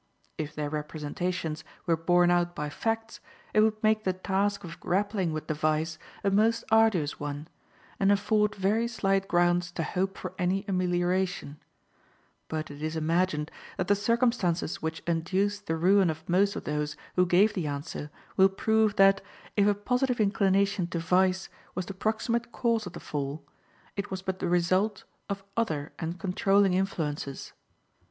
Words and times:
If 0.39 0.55
their 0.55 0.71
representations 0.71 1.63
were 1.85 1.95
borne 1.95 2.31
out 2.31 2.55
by 2.55 2.69
facts, 2.69 3.19
it 3.53 3.59
would 3.59 3.83
make 3.83 4.03
the 4.03 4.13
task 4.13 4.63
of 4.63 4.79
grappling 4.79 5.31
with 5.31 5.45
the 5.45 5.53
vice 5.53 5.99
a 6.23 6.31
most 6.31 6.63
arduous 6.71 7.19
one, 7.19 7.47
and 7.99 8.11
afford 8.11 8.55
very 8.55 8.87
slight 8.87 9.27
grounds 9.27 9.69
to 9.73 9.83
hope 9.83 10.17
for 10.17 10.33
any 10.39 10.65
amelioration; 10.67 11.59
but 12.47 12.71
it 12.71 12.81
is 12.81 12.95
imagined 12.95 13.51
that 13.77 13.87
the 13.89 13.95
circumstances 13.95 14.81
which 14.81 15.03
induced 15.05 15.67
the 15.67 15.75
ruin 15.77 16.09
of 16.09 16.27
most 16.27 16.55
of 16.55 16.63
those 16.63 16.97
who 17.15 17.27
gave 17.27 17.53
the 17.53 17.67
answer 17.67 18.09
will 18.37 18.49
prove 18.49 18.95
that, 18.95 19.21
if 19.55 19.67
a 19.67 19.75
positive 19.75 20.19
inclination 20.19 20.87
to 20.87 20.97
vice 20.97 21.47
was 21.75 21.85
the 21.85 21.93
proximate 21.93 22.51
cause 22.51 22.87
of 22.87 22.93
the 22.93 22.99
fall, 22.99 23.43
it 23.95 24.09
was 24.09 24.23
but 24.23 24.39
the 24.39 24.49
result 24.49 25.03
of 25.29 25.43
other 25.55 25.93
and 25.99 26.19
controlling 26.19 26.73
influences. 26.73 27.53